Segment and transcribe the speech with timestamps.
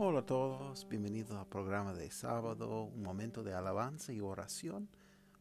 [0.00, 4.88] Hola a todos, bienvenidos al programa de sábado, un momento de alabanza y oración.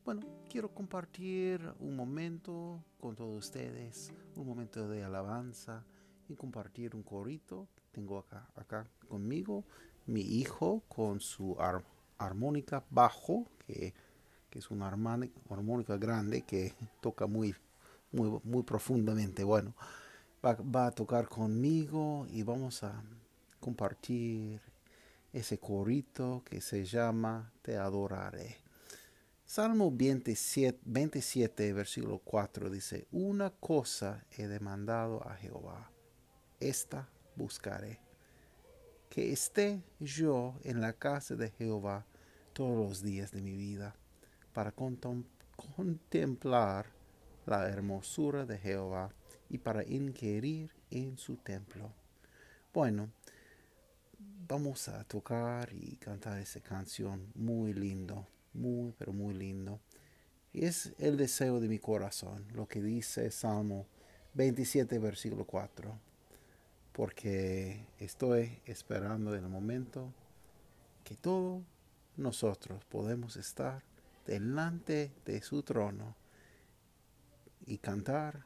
[0.04, 5.86] Bueno, quiero compartir un momento con todos ustedes, un momento de alabanza
[6.28, 7.68] y compartir un corito.
[7.92, 9.64] Tengo acá, acá conmigo
[10.08, 11.56] mi hijo con su
[12.18, 13.94] armónica bajo, que,
[14.50, 17.54] es una armónica grande que toca muy,
[18.12, 19.44] muy, muy profundamente.
[19.44, 19.76] Bueno,
[20.44, 23.04] va a tocar conmigo y vamos a
[23.60, 24.62] compartir
[25.34, 28.58] ese corito que se llama Te adoraré.
[29.46, 35.92] Salmo 27, 27, versículo 4 dice, Una cosa he demandado a Jehová,
[36.60, 38.00] esta buscaré,
[39.10, 42.06] que esté yo en la casa de Jehová
[42.52, 43.96] todos los días de mi vida,
[44.52, 46.88] para contemplar
[47.46, 49.14] la hermosura de Jehová
[49.50, 51.94] y para inquirir en su templo.
[52.74, 53.10] Bueno,
[54.48, 59.82] vamos a tocar y cantar esa canción muy lindo, muy, pero muy lindo.
[60.54, 63.86] Y es el deseo de mi corazón, lo que dice Salmo
[64.36, 66.00] 27, versículo 4.
[66.94, 70.14] Porque estoy esperando el momento
[71.04, 71.64] que todos
[72.16, 73.84] nosotros podemos estar
[74.26, 76.16] delante de su trono
[77.66, 78.46] y cantar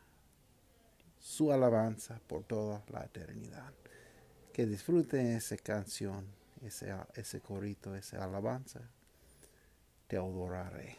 [1.20, 3.72] su alabanza por toda la eternidad
[4.52, 6.26] que disfruten esa canción,
[6.66, 8.82] ese, ese corito, esa alabanza.
[10.08, 10.98] Te adoraré.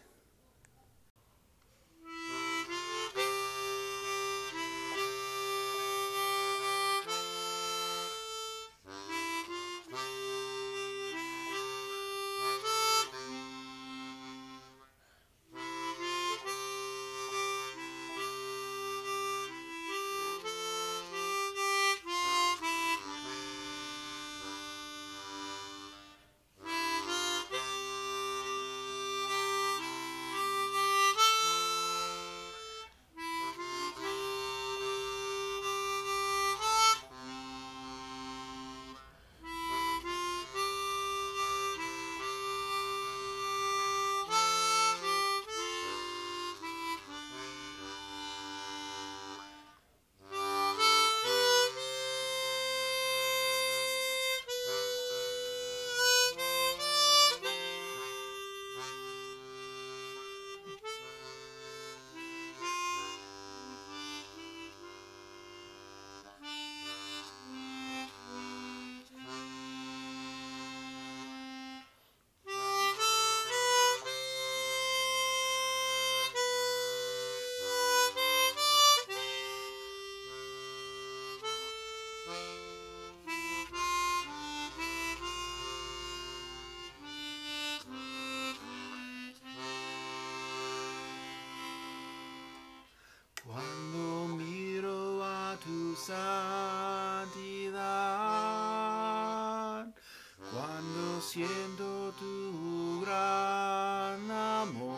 [101.33, 104.93] Siendo tu gran amor.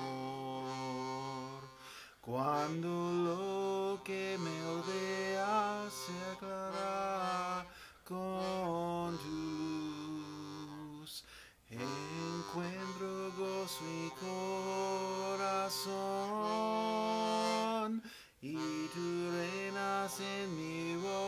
[2.21, 2.89] Cuando
[3.28, 7.65] lo que me rodea se aclara
[8.03, 9.34] con tu
[11.71, 13.09] encuentro
[13.39, 14.11] gozo y
[15.31, 15.53] corazón
[18.43, 18.56] y
[18.93, 19.06] tú
[19.37, 21.23] reinas en mi voluntad.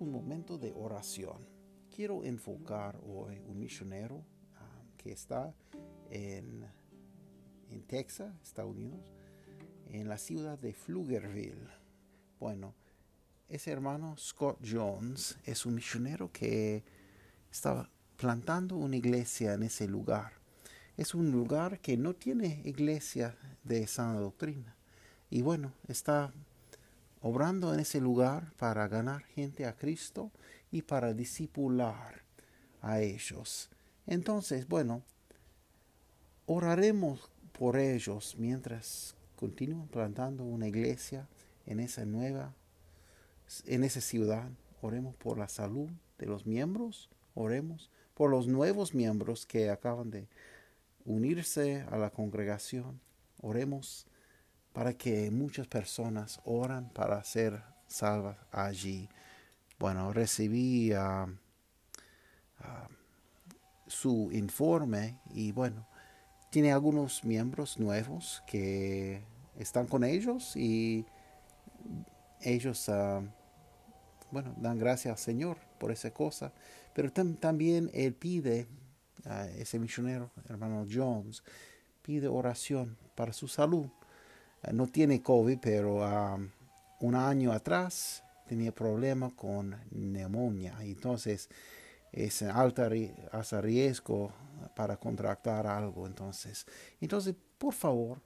[0.00, 1.46] Un momento de oración.
[1.94, 5.54] Quiero enfocar hoy un misionero um, que está
[6.10, 6.64] en,
[7.70, 9.00] en Texas, Estados Unidos,
[9.90, 11.68] en la ciudad de Pflugerville.
[12.38, 12.74] Bueno,
[13.48, 16.84] ese hermano Scott Jones es un misionero que
[17.50, 20.32] estaba plantando una iglesia en ese lugar.
[20.96, 24.76] Es un lugar que no tiene iglesia de sana doctrina.
[25.30, 26.32] Y bueno, está
[27.28, 30.30] obrando en ese lugar para ganar gente a Cristo
[30.70, 32.22] y para discipular
[32.80, 33.68] a ellos.
[34.06, 35.02] Entonces, bueno,
[36.46, 41.28] oraremos por ellos mientras continúan plantando una iglesia
[41.66, 42.54] en esa nueva,
[43.66, 44.48] en esa ciudad.
[44.80, 50.28] Oremos por la salud de los miembros, oremos por los nuevos miembros que acaban de
[51.04, 53.00] unirse a la congregación.
[53.42, 54.06] Oremos
[54.78, 59.08] para que muchas personas oran para ser salvas allí.
[59.76, 61.26] Bueno, recibí ah,
[62.60, 62.88] ah,
[63.88, 65.88] su informe y bueno,
[66.52, 69.24] tiene algunos miembros nuevos que
[69.56, 71.04] están con ellos y
[72.40, 73.26] ellos, uh,
[74.30, 76.52] bueno, dan gracias al Señor por esa cosa.
[76.94, 78.68] Pero también él pide,
[79.56, 81.42] ese misionero, hermano Jones,
[82.00, 83.88] pide oración para su salud.
[84.72, 86.00] No tiene COVID, pero
[87.00, 90.76] un año atrás tenía problemas con neumonía.
[90.80, 91.48] Entonces,
[92.12, 92.90] es alta
[93.32, 94.32] hasta riesgo
[94.74, 96.06] para contractar algo.
[96.06, 96.66] Entonces,
[97.00, 98.20] entonces, por favor,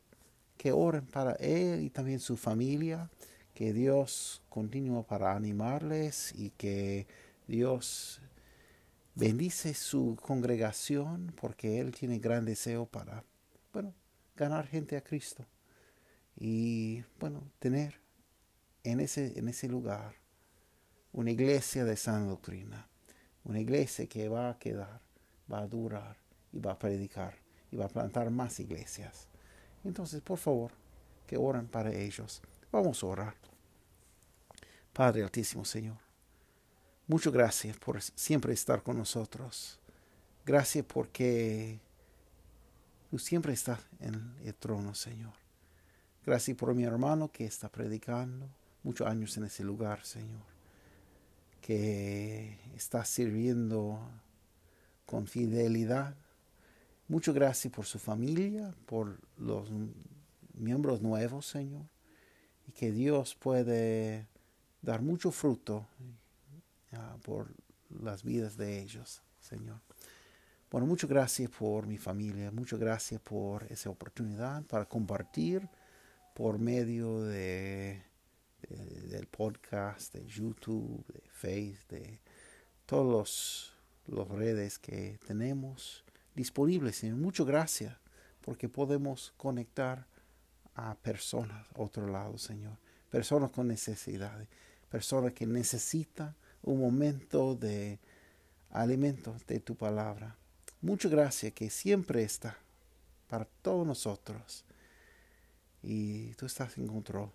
[0.56, 3.10] que oren para él y también su familia,
[3.54, 7.06] que Dios continúe para animarles y que
[7.46, 8.20] Dios
[9.14, 13.24] bendice su congregación porque él tiene gran deseo para,
[13.72, 13.92] bueno,
[14.36, 15.44] ganar gente a Cristo
[16.38, 18.00] y, bueno, tener
[18.84, 20.14] en ese, en ese lugar
[21.12, 22.88] una iglesia de sana doctrina,
[23.44, 25.00] una iglesia que va a quedar,
[25.52, 26.16] va a durar
[26.52, 27.34] y va a predicar
[27.70, 29.28] y va a plantar más iglesias.
[29.84, 30.72] Entonces, por favor,
[31.26, 32.42] que oren para ellos.
[32.70, 33.34] Vamos a orar.
[34.92, 35.96] Padre Altísimo Señor,
[37.06, 39.78] muchas gracias por siempre estar con nosotros.
[40.44, 41.80] Gracias porque
[43.10, 45.41] tú siempre estás en el trono, Señor.
[46.24, 48.48] Gracias por mi hermano que está predicando
[48.82, 50.42] muchos años en ese lugar, Señor.
[51.60, 53.98] Que está sirviendo
[55.06, 56.16] con fidelidad
[57.12, 59.68] Muchas gracias por su familia, por los
[60.54, 61.84] miembros nuevos, Señor,
[62.66, 64.28] y que Dios puede
[64.80, 65.86] dar mucho fruto
[66.92, 67.52] ah, por
[68.02, 69.78] las vidas de ellos, Señor.
[70.70, 75.68] Bueno, muchas gracias por mi familia, muchas gracias por esa oportunidad para compartir
[76.34, 78.02] por medio de,
[78.68, 82.20] del podcast, de YouTube, de Facebook, de
[82.86, 83.72] todas
[84.06, 87.16] las redes que tenemos disponible, Señor.
[87.16, 87.96] Muchas gracias
[88.40, 90.06] porque podemos conectar
[90.74, 92.76] a personas otro lado, Señor.
[93.10, 94.48] Personas con necesidades,
[94.90, 97.98] personas que necesitan un momento de
[98.70, 100.36] alimento de tu palabra.
[100.80, 102.56] Muchas gracias que siempre está
[103.28, 104.64] para todos nosotros.
[105.82, 107.30] Y tú estás en control.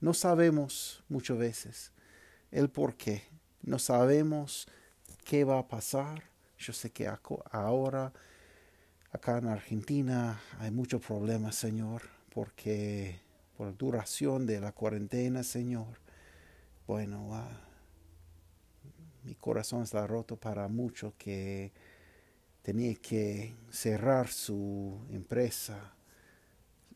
[0.00, 1.92] No sabemos muchas veces
[2.50, 3.22] el por qué.
[3.62, 4.66] No sabemos
[5.24, 6.22] qué va a pasar.
[6.58, 7.10] Yo sé que
[7.50, 8.12] ahora
[9.12, 12.00] Acá en Argentina hay muchos problemas, Señor,
[12.34, 13.20] porque
[13.58, 15.98] por la duración de la cuarentena, Señor,
[16.86, 17.46] bueno,
[19.22, 21.72] mi corazón está roto para muchos que
[22.62, 25.94] tenía que cerrar su empresa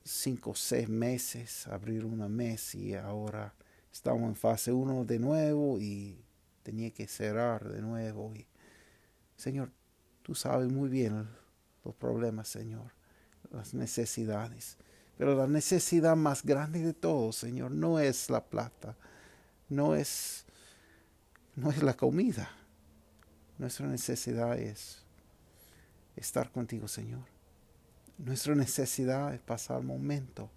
[0.06, 3.52] cinco o seis meses, abrir una mes y ahora
[3.92, 6.24] estamos en fase uno de nuevo y
[6.62, 8.32] tenía que cerrar de nuevo.
[8.34, 8.46] Y,
[9.36, 9.72] Señor,
[10.22, 11.28] tú sabes muy bien
[11.84, 12.92] los problemas, Señor,
[13.50, 14.76] las necesidades.
[15.18, 18.96] Pero la necesidad más grande de todo, Señor, no es la plata,
[19.68, 20.44] no es,
[21.56, 22.50] no es la comida.
[23.58, 25.02] Nuestra necesidad es
[26.14, 27.35] estar contigo, Señor.
[28.18, 30.50] Nuestra necesidad es pasar momento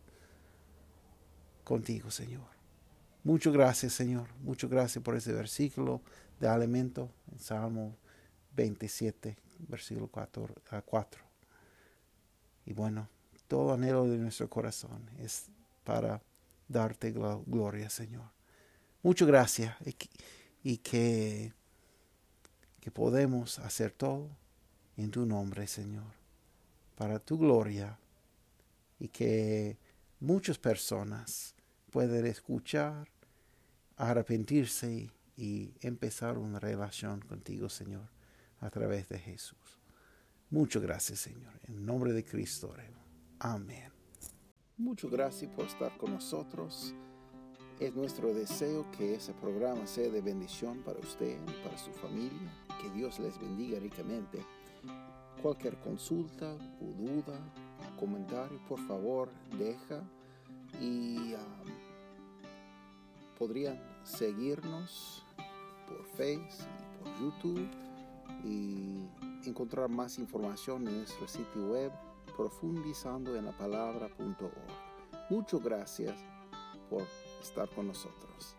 [1.64, 2.48] contigo, Señor.
[3.24, 4.28] Muchas gracias, Señor.
[4.42, 6.02] Muchas gracias por ese versículo
[6.40, 7.96] de alimento en Salmo
[8.56, 9.38] 27
[9.68, 11.22] versículo 4, a 4.
[12.66, 13.10] Y bueno,
[13.48, 15.48] todo anhelo de nuestro corazón es
[15.84, 16.22] para
[16.68, 18.30] darte gloria, Señor.
[19.02, 19.76] Muchas gracias
[20.64, 21.54] y que,
[22.80, 24.30] que podemos hacer todo
[24.98, 26.19] en tu nombre, Señor,
[27.00, 27.98] para tu gloria
[29.00, 29.78] y que
[30.20, 31.56] muchas personas
[31.90, 33.08] puedan escuchar,
[33.96, 38.10] arrepentirse y empezar una relación contigo, Señor,
[38.60, 39.80] a través de Jesús.
[40.50, 41.54] Muchas gracias, Señor.
[41.70, 42.76] En nombre de Cristo,
[43.40, 43.94] Amén.
[44.76, 46.94] Muchas gracias por estar con nosotros.
[47.80, 52.52] Es nuestro deseo que ese programa sea de bendición para usted y para su familia.
[52.82, 54.46] Que Dios les bendiga ricamente.
[55.42, 57.40] Cualquier consulta o duda,
[57.98, 60.04] comentario, por favor, deja
[60.82, 61.40] y um,
[63.38, 65.26] podrían seguirnos
[65.88, 67.70] por Facebook y por YouTube
[68.44, 69.08] y
[69.48, 71.92] encontrar más información en nuestro sitio web
[72.36, 75.30] profundizando en la palabra.org.
[75.30, 76.16] Muchas gracias
[76.90, 77.04] por
[77.42, 78.56] estar con nosotros.